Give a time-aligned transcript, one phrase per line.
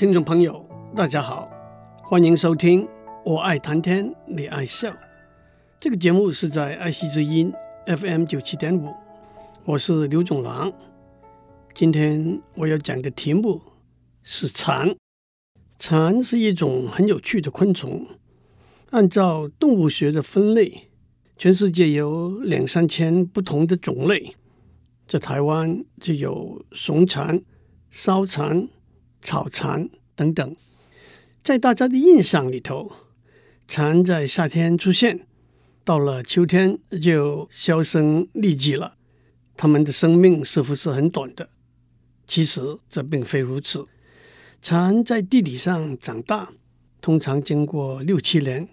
[0.00, 1.46] 听众朋友，大家好，
[2.02, 2.86] 欢迎收听
[3.22, 4.88] 《我爱谈天，你爱笑》
[5.78, 7.52] 这个节目是在爱惜之音
[7.84, 8.94] FM 九七点五，
[9.66, 10.72] 我是刘总郎。
[11.74, 13.60] 今天我要讲的题目
[14.22, 14.96] 是蝉。
[15.78, 18.06] 蝉是一种很有趣的昆虫，
[18.92, 20.88] 按照动物学的分类，
[21.36, 24.34] 全世界有两三千不同的种类。
[25.06, 27.42] 在台湾就有松蝉、
[27.90, 28.66] 烧蝉、
[29.22, 30.56] 草蝉等等。
[31.42, 32.92] 在大家的印象里头，
[33.66, 35.26] 蝉在夏天出现，
[35.84, 38.96] 到了秋天就销声匿迹了。
[39.56, 41.50] 它们的生命似乎是很短的。
[42.26, 43.86] 其实这并非如此。
[44.62, 46.52] 蝉在地底上长大，
[47.00, 48.68] 通常经过六七年，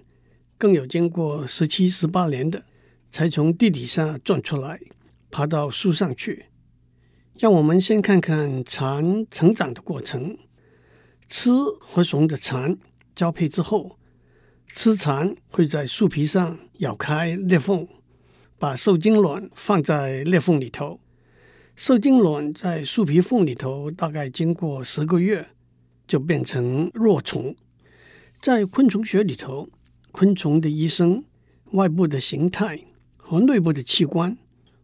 [0.58, 2.66] 更有经过十七、十八年的，
[3.10, 4.80] 才从地底下钻出来，
[5.32, 6.46] 爬到树上去。
[7.40, 10.38] 让我们先看看蝉成长的过程。
[11.30, 12.78] 雌和雄的蝉
[13.14, 14.00] 交配之后，
[14.74, 17.88] 雌蝉会在树皮上咬开裂缝，
[18.58, 21.00] 把受精卵放在裂缝里头。
[21.76, 25.50] 受精卵在树皮缝里头，大概经过十个月，
[26.08, 27.56] 就变成若虫。
[28.42, 29.70] 在昆虫学里头，
[30.12, 31.24] 昆虫的一生，
[31.74, 34.36] 外部的形态和内部的器官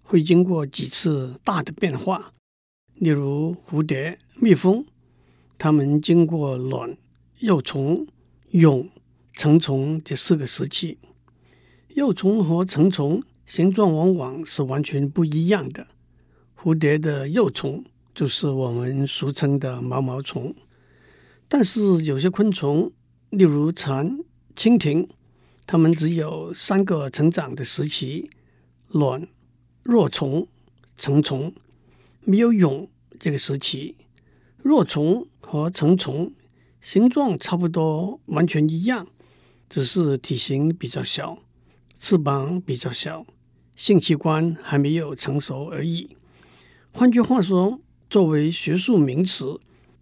[0.04, 2.34] 会经过几次大的变化。
[3.04, 4.86] 例如蝴蝶、蜜蜂，
[5.58, 6.96] 它们经过卵、
[7.40, 8.08] 幼虫、
[8.52, 8.90] 蛹、
[9.34, 10.98] 成虫这四个时期。
[11.96, 15.88] 幼虫和成虫形状往往是完全不一样的。
[16.58, 17.84] 蝴蝶的幼虫
[18.16, 20.56] 就是我们俗称的毛毛虫，
[21.50, 22.90] 但是有些昆虫，
[23.32, 24.18] 例如蝉、
[24.56, 25.10] 蜻蜓，
[25.68, 28.30] 它们只有三个成长的时期：
[28.88, 29.28] 卵、
[29.84, 30.48] 若虫、
[30.98, 31.54] 成虫，
[32.22, 32.88] 没有蛹
[33.20, 33.96] 这个时期。
[34.58, 36.34] 若虫和成虫
[36.80, 39.08] 形状差不多，完全一样，
[39.70, 41.40] 只是体型比较小，
[41.98, 43.26] 翅膀比较小，
[43.76, 46.16] 性器官还没有成熟而已。
[46.92, 47.80] 换句话说，
[48.10, 49.60] 作为学术名词，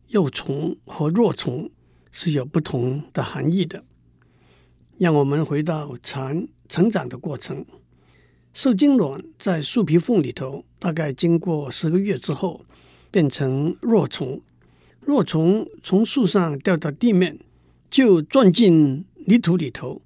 [0.08, 1.72] 幼虫和若虫
[2.12, 3.84] 是有不同的含义的。
[4.98, 7.66] 让我们回到蝉成长的过程，
[8.54, 12.66] 受精卵在树皮缝里头，大概经过十个月之后，
[13.12, 14.42] 变成若虫。
[15.02, 17.38] 若虫从树上掉到地面，
[17.90, 20.02] 就钻进泥土里头，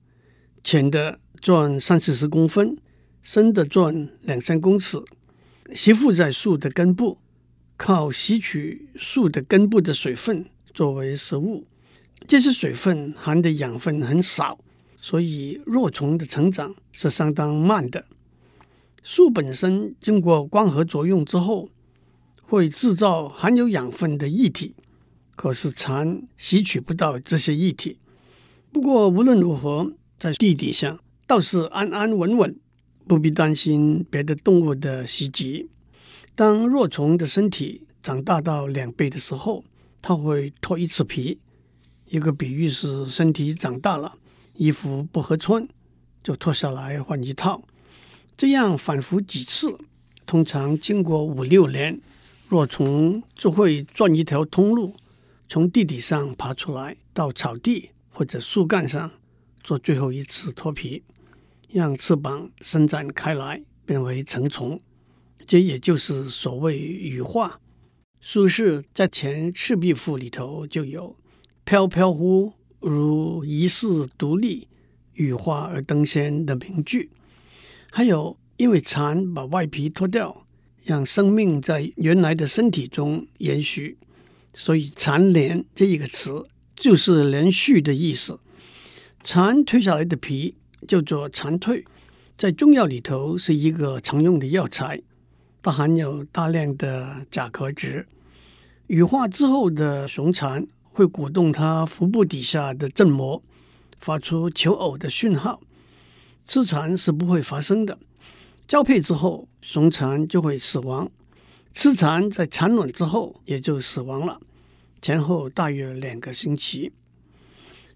[0.64, 2.78] 浅的钻三四十公分，
[3.22, 5.02] 深的钻两三公尺。
[5.74, 7.18] 吸附在树的根部，
[7.76, 11.66] 靠吸取树的根部的水分作为食物。
[12.28, 14.60] 这些水分含的养分很少，
[15.02, 18.06] 所以若虫的成长是相当慢的。
[19.04, 21.70] 树本身经过光合作用之后，
[22.48, 24.74] 会制造含有养分的液体，
[25.36, 27.98] 可是蝉吸取不到这些液体。
[28.72, 32.56] 不过无论如何，在地底下倒是安安稳稳。
[33.08, 35.70] 不必担心别的动物的袭击。
[36.34, 39.64] 当若虫的身体长大到两倍的时候，
[40.02, 41.38] 它会脱一次皮。
[42.08, 44.18] 一个比喻是身体长大了，
[44.56, 45.68] 衣服不合穿，
[46.24, 47.62] 就脱下来换一套。
[48.36, 49.78] 这样反复几次，
[50.26, 52.02] 通常经过五六年，
[52.56, 54.96] 若从就会钻一条通路，
[55.50, 59.12] 从地底上爬出来，到草地或者树干上
[59.62, 61.04] 做最后一次脱皮。
[61.68, 64.80] 让翅膀伸展开来，变为成虫，
[65.46, 67.60] 这也就是所谓羽化。
[68.22, 71.18] 苏轼在《前赤壁赋》里头就有
[71.66, 74.70] “飘飘乎如遗世独立，
[75.12, 77.10] 羽化而登仙”的名句。
[77.92, 80.45] 还有，因为蝉把外皮脱掉，
[80.86, 83.98] 让生命在原来的身体中延续，
[84.54, 88.40] 所以“蝉联”这一个词就是连续的意思。
[89.22, 90.56] 蝉蜕下来的皮。
[90.88, 91.84] 叫做蝉蜕，
[92.38, 95.02] 在中药里头是一个常用的药材，
[95.64, 98.06] 它含有大量的甲壳质。
[98.86, 103.42] 羽化之后的雄蝉会鼓动它腹部底下的振膜，
[103.98, 105.60] 发出求偶的讯号。
[106.44, 107.98] 吃蝉是不会发生的。
[108.68, 111.12] 交配之后，雄蝉就会死亡。
[111.74, 114.40] 雌蝉在产卵之后也就死亡了，
[115.02, 116.92] 前后大约两个星期。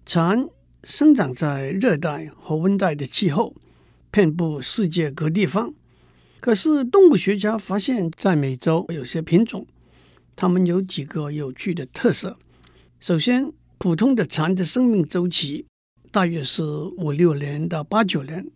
[0.04, 0.48] 蝉。
[0.82, 3.54] 生长在热带和温带的气候，
[4.10, 5.74] 遍布世界各地方。
[6.40, 9.66] 可是动物学家发现，在美洲有些品种，
[10.34, 12.38] 它们有几个有趣的特色。
[12.98, 15.66] 首先，普通的蝉的生命周期
[16.10, 18.50] 大约是五六年到八九年，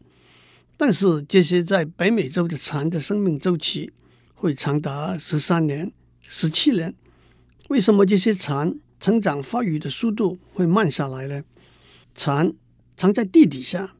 [0.76, 3.92] 但是这些在北美洲的蚕的生命周期
[4.34, 5.92] 会长达十三年、
[6.22, 6.94] 十七年。
[7.68, 11.42] 为什么这些蚕成长发育的速度会慢下来呢？
[12.14, 12.52] 蚕
[12.96, 13.94] 藏在地底下，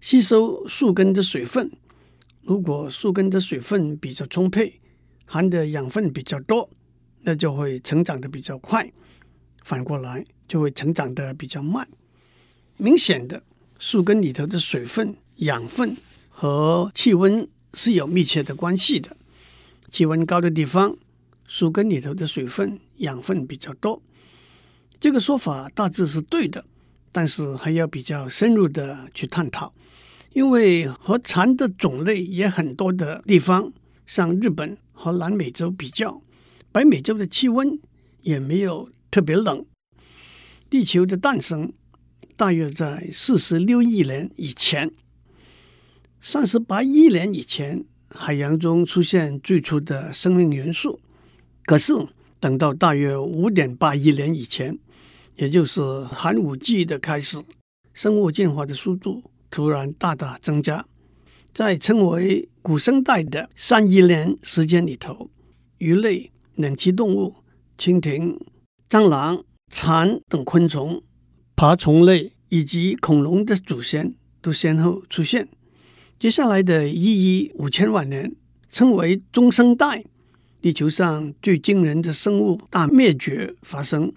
[0.00, 1.70] 吸收树根的水分。
[2.42, 4.80] 如果树根的水分比较充沛，
[5.24, 6.70] 含的养分比较多，
[7.22, 8.90] 那就会成长得比较快。
[9.64, 11.86] 反过来就会成长得比较慢。
[12.76, 13.42] 明显的，
[13.78, 15.96] 树根里头的水分、养分
[16.40, 19.16] 和气温是有密切的关系的。
[19.90, 20.96] 气温高的地方，
[21.48, 24.00] 树根里头的水分、养分比较多。
[25.00, 26.64] 这个说法大致是对的，
[27.10, 29.74] 但是还要比较深入的去探讨。
[30.32, 33.72] 因为和蚕的种类也很多的地方，
[34.06, 36.22] 像日本和南美洲比较，
[36.70, 37.76] 北美洲的气温
[38.22, 39.66] 也没有特别冷。
[40.70, 41.72] 地球的诞生
[42.36, 44.92] 大约在四十六亿年以前，
[46.20, 51.00] 三十八亿年以前，海洋中出现最初的生命元素。
[51.64, 51.92] 可是
[52.40, 54.78] 等到大约五点八亿年以前，
[55.36, 57.38] 也就是寒武纪的开始，
[57.92, 60.84] 生物进化的速度突然大大增加。
[61.52, 65.30] 在称为古生代的三亿年时间里头，
[65.78, 67.34] 鱼类、两栖动物、
[67.76, 68.38] 蜻蜓、
[68.88, 69.44] 蟑螂。
[69.70, 71.02] 蚕等昆虫、
[71.54, 75.46] 爬虫类以及恐龙的祖先都先后出现。
[76.18, 77.00] 接下来的一
[77.38, 78.34] 亿五千万年
[78.68, 80.04] 称为中生代，
[80.60, 84.12] 地球上最惊人的生物大灭绝发生。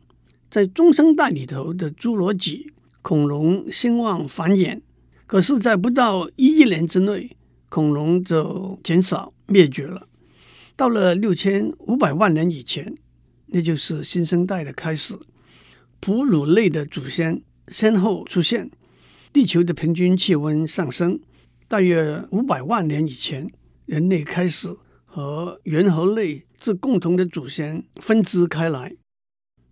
[0.49, 4.81] 在中生代里头的侏罗纪，恐龙兴旺繁衍，
[5.27, 7.37] 可是，在不到一亿年之内，
[7.69, 10.07] 恐龙就减少灭绝了。
[10.75, 12.97] 到了六千五百万年以前，
[13.45, 15.15] 那就是新生代的开始。
[15.99, 18.71] 哺乳类的祖先先后出现，
[19.31, 21.19] 地球的平均气温上升。
[21.71, 23.49] 大约五百万年以前，
[23.85, 24.75] 人类开始
[25.05, 28.97] 和猿猴类之共同的祖先分支开来。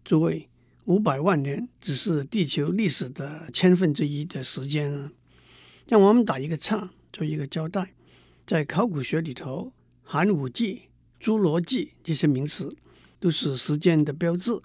[0.05, 0.47] 诸位，
[0.85, 5.11] 五百万年只是地球历史的千分之一的时间啊！
[5.89, 7.93] 让我们打一个岔，做一个交代。
[8.47, 10.83] 在考古学里头，寒武纪、
[11.19, 12.73] 侏罗纪这些名词
[13.19, 14.57] 都是时间的标志。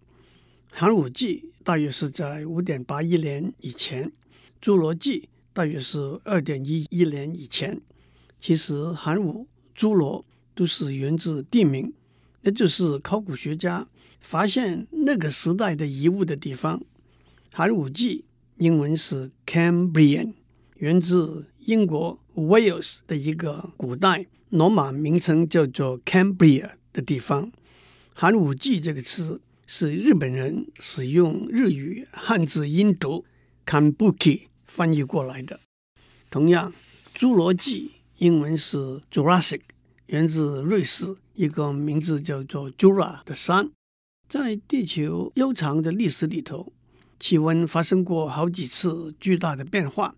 [0.70, 1.50] 寒武纪。
[1.64, 4.12] 大约是在五点八亿年以前，
[4.60, 7.80] 侏罗纪大约是二点一亿年以前。
[8.38, 10.22] 其实寒武、侏罗
[10.54, 11.94] 都是源自地名，
[12.42, 13.88] 那就是考古学家
[14.20, 16.82] 发现那个时代的遗物的地方。
[17.50, 18.26] 寒武纪
[18.58, 20.34] 英文是 Cambrian，
[20.76, 27.50] 源自英国 Wales 的一个古代罗马名称叫做 Cambria 的地方。
[28.12, 29.40] 寒武纪这个词。
[29.66, 33.24] 是日本人使用日语汉字音读
[33.64, 34.42] “Kambuki”
[34.74, 35.60] 翻译过来的。
[36.28, 36.72] 同样，
[37.14, 39.60] 侏罗纪英文是 Jurassic，
[40.06, 43.70] 源自瑞士一个名字叫做 Jura 的山。
[44.28, 46.72] 在地球悠长的历史里头，
[47.20, 50.16] 气温发生过好几次巨大的变化。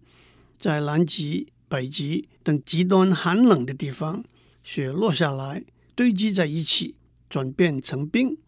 [0.56, 4.24] 在南极、北极等极端寒冷的地方，
[4.64, 5.64] 雪落下来
[5.94, 6.94] 堆积在一起，
[7.28, 8.38] 转变成冰。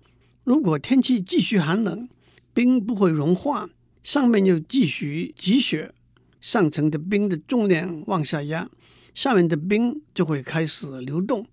[0.45, 2.09] 如果天气继续寒冷，
[2.55, 3.69] 冰不会融化，
[4.03, 5.93] 上面又继续积雪，
[6.41, 8.69] 上层的冰的重量往下压，
[9.15, 11.47] 下面的冰就会开始流动。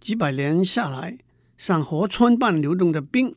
[0.00, 1.18] 几百年下来，
[1.56, 3.34] 像河川般流动的冰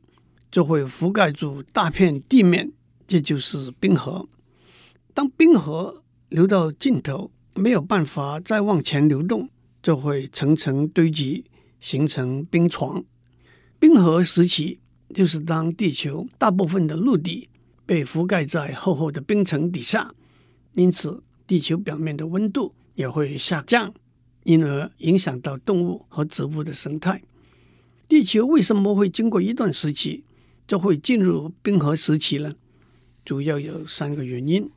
[0.52, 2.72] 就会覆盖住大片地面，
[3.08, 4.28] 这就是冰河。
[5.14, 9.50] 当冰河流到尽头，没有办法再往前流动，
[9.82, 11.46] 就会层层堆积，
[11.80, 13.04] 形成冰床。
[13.80, 14.80] 冰河时期。
[15.16, 17.48] 就是当地球大部分的陆地
[17.86, 20.14] 被覆盖在厚厚的冰层底下，
[20.78, 23.92] 因此地球表面的温度也会下降，
[24.44, 27.24] 因而影响到动物和植物的生态。
[28.08, 30.24] 地球为什么会经过一段时期
[30.68, 32.54] 就会进入冰河时期呢？
[33.26, 34.70] 主要有三个原因：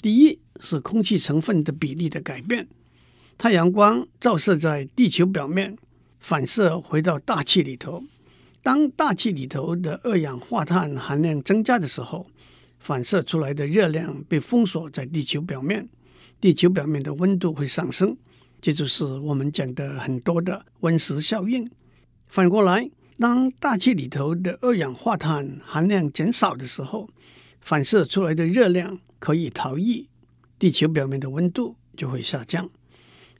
[0.00, 2.66] 第一是空气成分的比例的改变，
[3.36, 5.76] 太阳光照射在地球表面，
[6.18, 8.02] 反射回到大气里头。
[8.62, 12.26] 当大气里头的二氧化碳含量增加的时候，
[12.82, 15.88] 反射出来的热量被封锁在地球表面，
[16.40, 18.16] 地球表面的温度会上升，
[18.60, 21.70] 这就是我们讲的很多的温室效应。
[22.26, 27.08] 反过来，当大气里头的二氧化碳含量减少的时候，
[27.60, 30.08] 反射出来的热量可以逃逸，
[30.58, 32.68] 地球表面的温度就会下降。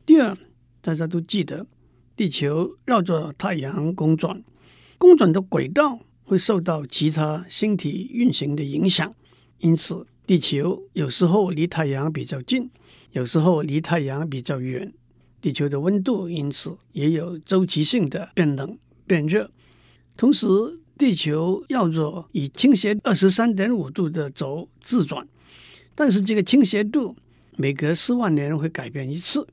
[0.06, 0.38] 第二，
[0.80, 1.66] 大家都记得，
[2.14, 4.40] 地球绕着太阳公转。
[4.98, 9.12] 公转的轨道会受到其他星体运行的影响，
[9.62, 12.68] 因此地球有时候离太阳比较近，
[13.12, 14.92] 有时候离太阳比较远。
[15.40, 18.76] 地球的温度因此也有周期性的变冷
[19.06, 19.50] 变热。
[20.16, 20.46] 同时，
[20.98, 25.26] 地球绕着以倾斜二十三点五度的轴自转，
[25.94, 27.16] 但是这个倾斜度
[27.56, 29.46] 每隔四万年会改变一次，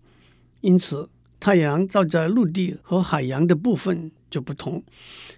[0.61, 1.07] 因此
[1.39, 4.83] 太阳照在陆地和海洋的部分就不同。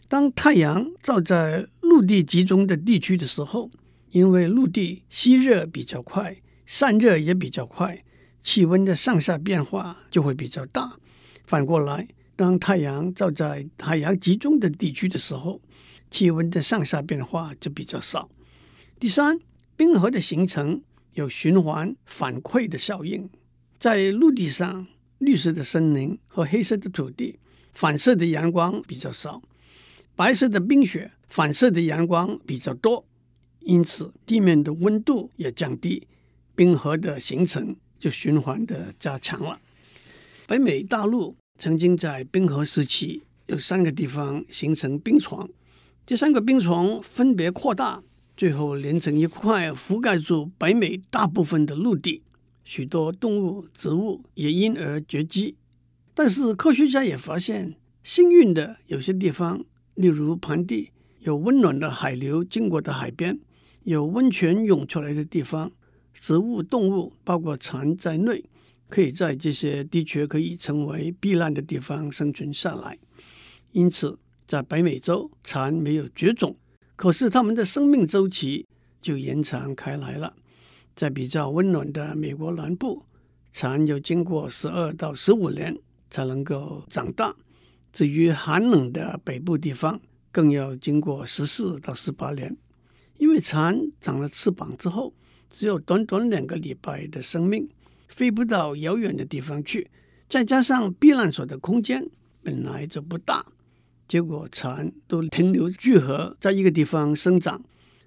[0.07, 3.69] 当太阳照在陆地集中的地区的时候，
[4.11, 8.03] 因为陆地吸热比较快，散热也比较快，
[8.41, 10.97] 气温的上下变化就会比较大。
[11.45, 15.61] 反过来，当太阳照在海洋集中的地区的时候，
[16.09, 18.29] 气温的上下变化就比较少。
[18.99, 19.39] 第三，
[19.75, 20.81] 冰河的形成
[21.13, 23.29] 有循环反馈的效应，
[23.79, 24.87] 在陆地上，
[25.19, 27.39] 绿色的森林和黑色的土地
[27.73, 29.41] 反射的阳光比较少，
[30.15, 33.05] 白色的冰雪反射的阳光比较多。
[33.63, 36.07] 因此，地面的温度也降低，
[36.55, 39.59] 冰河的形成就循环的加强了。
[40.47, 45.47] 北美大陆曾经在冰河时期有三个地方形成冰床，
[46.05, 48.01] 这三个冰床分别扩大，
[48.35, 52.23] 最后连成一块，覆盖住北美大部分的陆地，
[52.63, 55.55] 许多动物、植物也因而绝迹。
[56.15, 59.63] 但是科学家也发现，幸运的有些地方，
[59.93, 60.89] 例如盆地，
[61.19, 63.39] 有温暖的海流经过的海边。
[63.83, 65.71] 有温泉涌出来的地方，
[66.13, 68.43] 植物、动物，包括蝉在内，
[68.89, 72.97] 可以在这些的确可以成为避难的地方生存下来。
[73.71, 76.55] 因此，在北美洲，蝉没有绝种，
[76.95, 78.67] 可是它们的生命周期
[79.01, 80.35] 就延长开来了。
[80.93, 83.05] 在比较温暖的美国南部，
[83.51, 85.75] 蚕要经过十二到十五年
[86.09, 87.33] 才能够长大；
[87.91, 89.99] 至于寒冷的北部地方，
[90.31, 92.55] 更要经过十四到十八年。
[93.21, 95.13] 因为蝉长了翅膀之后，
[95.47, 97.69] 只有短短两个礼拜的生命，
[98.07, 99.87] 飞不到遥远的地方去，
[100.27, 102.09] 再加上避难所的空间
[102.41, 103.45] 本来就不大，
[104.07, 107.63] 结果蝉都停留聚合在一个地方生长。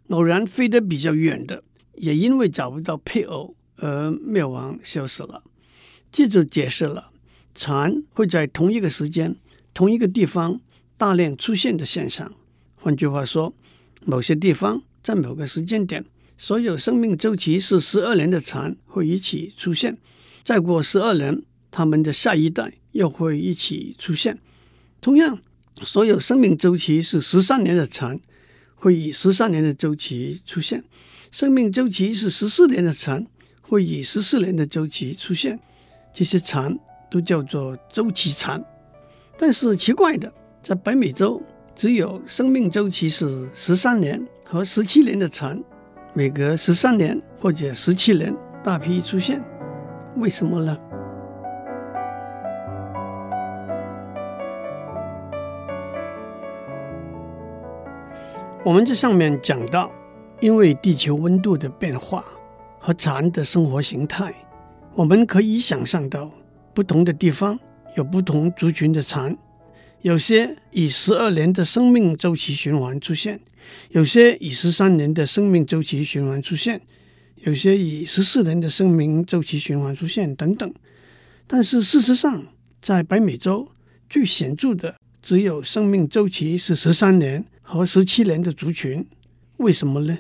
[0.09, 1.63] 偶然飞得比较远的，
[1.95, 5.45] 也因为找不到配偶而灭亡消失了。
[6.11, 7.13] 这就解释了
[7.55, 9.37] 蝉会在同一个时间、
[9.73, 10.61] 同一个地方
[10.97, 12.35] 大量出现的现象。
[12.75, 13.55] 换句话说，
[14.05, 14.83] 某些地方。
[15.05, 16.03] 在某个时间点，
[16.39, 19.99] 所有生命周期是十二年的蝉会一起出现。
[20.43, 24.39] 再过十二年，它们的下一代又会一起出现。
[25.03, 25.39] 同样，
[25.83, 28.19] 所有生命周期是十三年的蝉
[28.75, 30.83] 会以十三年的周期出现。
[31.31, 33.27] 生命周期是十四年的蝉
[33.61, 35.61] 会以十四年的周期出现。
[36.15, 36.79] 这些蝉
[37.11, 38.65] 都叫做周期蝉。
[39.37, 40.33] 但是奇怪的，
[40.63, 41.43] 在北美洲，
[41.77, 44.27] 只有生命周期是十三年。
[44.55, 45.61] 和十七年的蝉，
[46.13, 48.33] 每隔十三年或者十七年
[48.63, 49.43] 大批出现，
[50.19, 50.79] 为什么呢？
[58.65, 59.91] 我们这上面讲到，
[60.39, 62.23] 因为地球温度的变化
[62.79, 64.33] 和蝉的生活形态，
[64.95, 66.31] 我们可以想象到，
[66.73, 67.59] 不同的地方
[67.97, 69.37] 有不同族群的蝉。
[70.05, 73.41] 有些以十二年的生命周期循环出现，
[73.89, 76.79] 有些以十三年的生命周期循环出现，
[77.37, 80.71] 有些以十四年的生命周期循环出现等等。
[81.47, 82.45] 但是事实上，
[82.83, 83.67] 在北美洲
[84.11, 89.03] 最显著的只有生命周期是十三年和十七年的族群。
[89.57, 90.19] 为什么呢？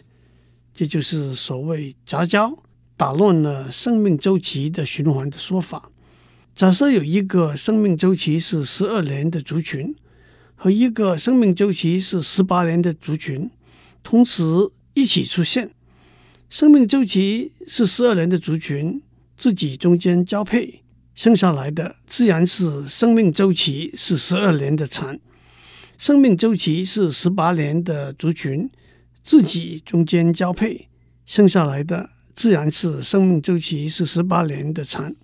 [0.72, 2.58] 这就是所谓杂交
[2.96, 5.90] 打乱了生命周期的循环的说法。
[6.54, 9.92] 假设有一个生命周期是十二年的族群
[10.54, 13.50] 和一个生命周期是十八年的族群
[14.04, 14.44] 同时
[14.94, 15.72] 一起出现，
[16.48, 19.02] 生命周期是十二年的族群
[19.36, 20.82] 自己中间交配
[21.16, 25.16] 生下来的，自然是生命周期是十二年的蚕；
[25.98, 28.70] 生命周期是十八年的族群
[29.24, 30.86] 自己中间交配
[31.26, 35.16] 生下来的，自然是生命周期是十八年的蚕。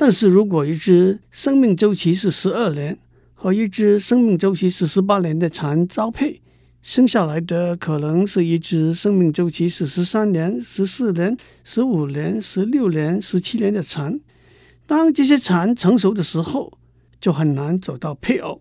[0.00, 2.98] 但是如果一只生命周期是十二年
[3.34, 6.40] 和一只生命周期是十八年的蝉交配，
[6.80, 14.18] 生下来的可能是一只生命周期是十三年、十四年、十五年、十六年、十七年的蝉。
[14.86, 16.72] 当这些蝉成熟的时候，
[17.20, 18.58] 就很难找到配偶，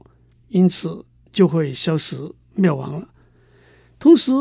[0.49, 2.17] 因此就会消失
[2.53, 3.07] 灭亡了。
[3.97, 4.33] 同时，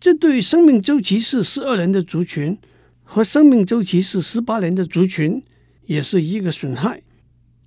[0.00, 2.58] 这对生命周期是十二年的族群
[3.04, 5.40] 和生命周期是十八年的族群。
[5.90, 7.02] 也是一个损害，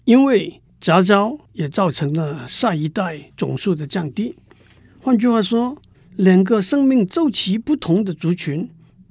[0.05, 4.37] 因为杂交也造成了下一代总数的降低。
[5.01, 5.77] 换句话说，
[6.15, 8.69] 两个生命周期不同的族群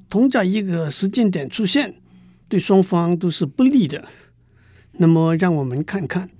[0.08, 1.96] 同在一个时间点出现，
[2.48, 4.08] 对双方都是不利的。
[4.92, 6.30] 那么，让我们看看，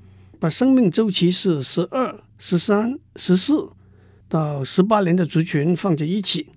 [0.40, 3.70] 把生命周期是十二、十三、十四
[4.30, 6.48] 到十八年的族群放在一起，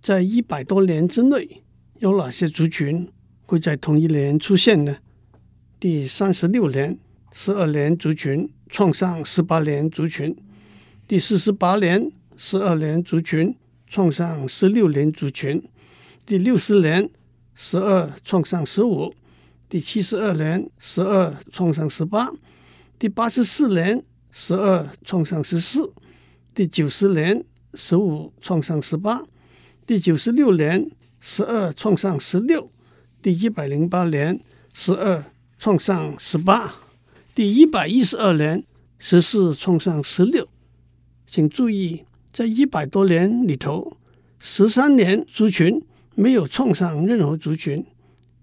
[0.00, 1.62] 在一百多年之内，
[1.98, 3.06] 有哪些族群
[3.44, 4.96] 会在同一年出现呢？
[5.80, 6.98] 第三十六年，
[7.32, 10.34] 十二年族群创上十八年族群；
[11.08, 13.56] 第四十八年，十二年族群
[13.86, 15.58] 创上十六年族群；
[16.26, 17.08] 第六十年，
[17.54, 19.14] 十二创上十五；
[19.70, 22.26] 第七十二年，十二创上十八；
[22.98, 25.94] 第八十四年，十二创上十四。
[26.54, 29.24] 第九十年，十五创上十八；
[29.86, 32.68] 第九十六年，十二创上十六；
[33.22, 34.38] 第一百零八年，
[34.74, 35.24] 十二
[35.60, 36.70] 创上十八；
[37.34, 38.64] 第一百一十二年，
[38.98, 40.48] 十四创上十六。
[41.26, 42.02] 请注意，
[42.32, 43.98] 在一百多年里头，
[44.38, 45.82] 十三年族群
[46.14, 47.84] 没有创上任何族群，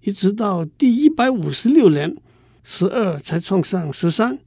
[0.01, 2.15] 一直到第一百五十六年，
[2.63, 4.37] 十二才创上十三。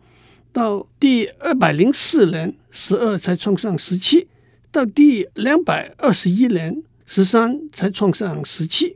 [0.53, 4.29] 到第二百零四年，十二才创上十七；
[4.71, 8.95] 到第两百二十一年，十三才创上十七。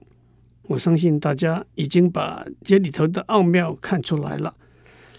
[0.67, 4.55] 我相信大家已经把这里头的奥妙看出来了。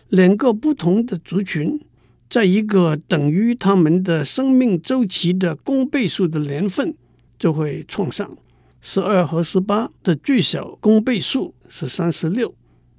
[0.10, 1.80] 两个不同的族群，
[2.30, 6.96] 在一个等于他们的生命周期的公倍数的年份，
[7.38, 8.38] 就会创上。
[8.82, 12.54] 十二和十八的最小公倍数是三十六，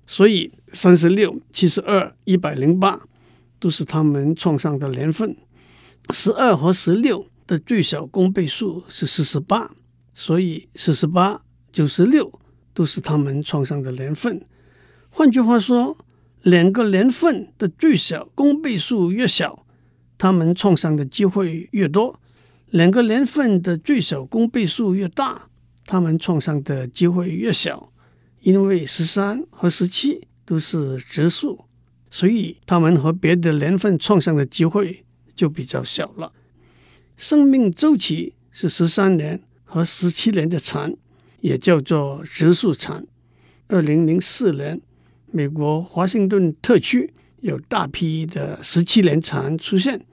[0.06, 3.00] 所以三十六、七十二、一百零八。
[3.58, 5.34] 都是他们创上的年份，
[6.10, 9.70] 十二和十六的最小公倍数是四十八，
[10.14, 11.40] 所以四十八、
[11.76, 12.32] 九十六
[12.72, 14.40] 都是他们创伤的年份。
[15.10, 15.98] 换句话说，
[16.40, 19.66] 两个年份的最小公倍数越小，
[20.16, 22.18] 他们创伤的机会越多；
[22.70, 25.50] 两个年份的最小公倍数越大，
[25.84, 27.92] 他们创伤的机会越小。
[28.40, 31.66] 因为十三和十七都是质数。
[32.10, 35.04] 所以，他们和别的年份创伤的机会
[35.34, 36.32] 就比较小了。
[37.18, 40.94] 生命周期是十三年和十七年的长，
[41.46, 43.06] 也叫做植树蚕。
[43.68, 44.80] 二零零四年，
[45.30, 50.04] 美国华盛顿特区有大批的十七年蚕出现，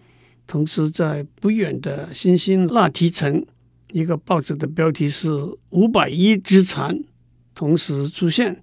[0.46, 3.44] 同时在不远的新兴那提城，
[3.92, 5.32] 一个报纸的标题是
[5.72, 7.04] “五百一只蚕
[7.56, 8.62] 同时出现”。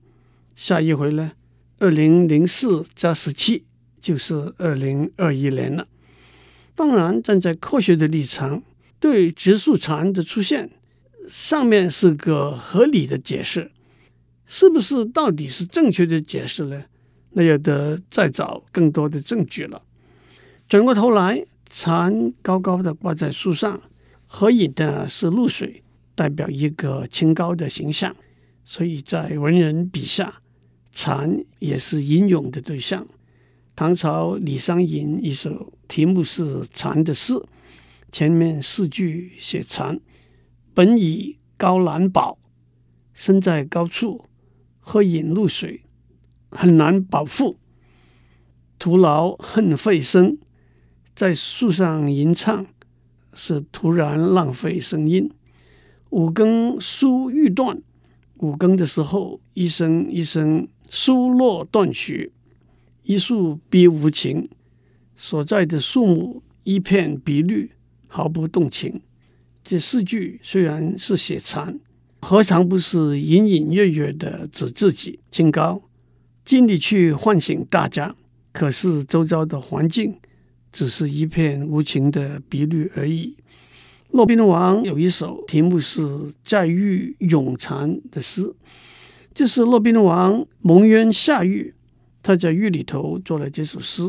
[0.54, 1.32] 下一回呢？
[1.80, 3.64] 二零零四加十七
[4.00, 5.88] 就是二零二一年了。
[6.76, 8.62] 当然，站在科学的立场，
[9.00, 10.70] 对植树蚕的出现，
[11.30, 13.70] 上面是个合理的解释，
[14.46, 16.82] 是不是到底是正确的解释呢？
[17.30, 19.80] 那要得再找更多的证据了。
[20.68, 23.80] 转过头来，蝉高高的挂在树上，
[24.26, 25.84] 合影的是露水，
[26.16, 28.14] 代表一个清高的形象，
[28.64, 30.42] 所以在文人笔下。
[30.92, 33.06] 蝉也是吟咏的对象。
[33.76, 37.40] 唐朝李商隐一首题目是《蝉》的诗，
[38.10, 39.98] 前面四句写蝉：
[40.74, 42.38] 本以高难保，
[43.12, 44.26] 身在高处，
[44.78, 45.82] 喝饮露水，
[46.50, 47.58] 很难保护。
[48.78, 50.38] 徒劳恨费声，
[51.14, 52.66] 在树上吟唱，
[53.32, 55.30] 是徒然浪费声音。
[56.10, 57.80] 五更疏欲断，
[58.38, 60.68] 五更的时候，一声一声。
[60.92, 62.32] 疏落断续，
[63.04, 64.48] 一树碧无情，
[65.14, 67.70] 所在的树木一片碧绿，
[68.08, 69.00] 毫不动情。
[69.70, 71.78] 这四句虽然是写蚕，
[72.22, 75.80] 何尝不是隐隐约约的指自己清高，
[76.44, 78.16] 尽力去唤醒大家？
[78.50, 80.18] 可是周遭的环境
[80.72, 83.36] 只是一片无情的碧绿而已。
[84.10, 86.02] 骆宾王有一首题目是
[86.44, 88.52] 《在狱咏蚕》的诗。
[89.32, 91.72] 这是骆宾王蒙冤下狱，
[92.24, 94.02] 他在狱里头做了这首诗，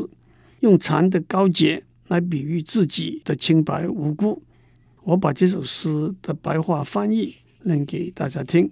[0.58, 4.42] 用蚕的高洁来比喻自己的清白无辜。
[5.04, 8.70] 我把这首诗的白话翻译念给大家听：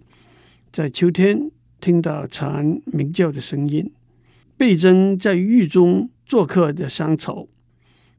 [0.72, 3.90] 在秋天听到蝉鸣叫的声音，
[4.56, 7.48] 倍增在狱中做客的乡愁，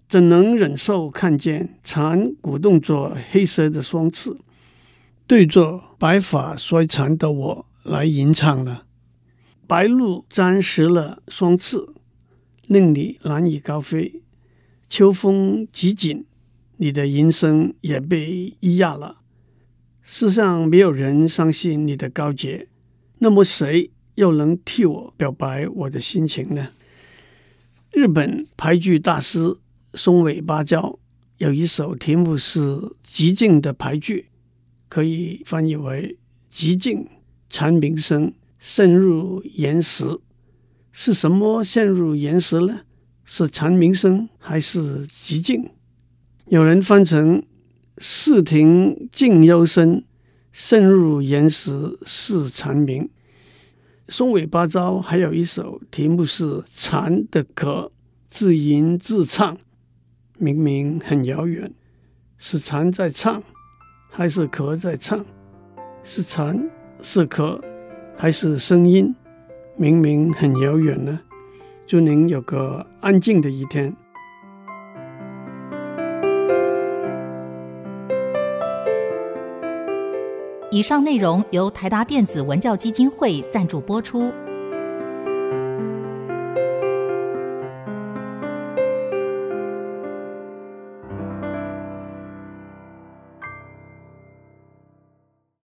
[0.10, 4.36] 怎能忍受看见蝉鼓动着黑色的双翅，
[5.26, 7.66] 对着白发衰残的我。
[7.84, 8.82] 来吟唱呢，
[9.66, 11.78] 白鹭沾湿了双翅，
[12.68, 14.22] 令你难以高飞。
[14.88, 16.26] 秋风极紧，
[16.82, 19.22] 你的吟声也被抑压了。
[20.02, 22.70] 世上没有人相信你的高洁，
[23.20, 26.70] 那么谁又能替我表白我的心情呢？
[27.92, 29.58] 日本俳句大师
[29.94, 30.98] 松尾芭蕉
[31.38, 32.60] 有一首题目是
[33.08, 34.30] 《寂静》的俳句，
[34.90, 36.18] 可以翻译为
[36.52, 37.08] “寂静”。
[37.48, 40.06] 蝉鸣声渗入岩石，
[40.92, 42.82] 是什么渗入岩石呢？
[43.24, 45.70] 是蝉鸣声还是寂静？
[46.52, 47.42] 有人翻成
[47.98, 50.04] “四亭静幽深，
[50.52, 53.10] 深入岩石是蝉鸣”。
[54.10, 56.44] 松尾芭蕉还有一首题目是
[56.76, 57.90] 《蝉的壳》，
[58.28, 59.58] 自吟自唱，
[60.40, 61.72] 明明很遥远，
[62.38, 63.42] 是蝉在唱，
[64.10, 65.26] 还是壳在唱？
[66.04, 66.70] 是蝉，
[67.02, 67.64] 是壳，
[68.18, 69.16] 还是声音？
[69.78, 71.22] 明明很遥远呢。
[71.88, 73.96] 祝您有个安静的一天。
[80.72, 84.32] 以上内容由台达电子文教基金会赞助播出。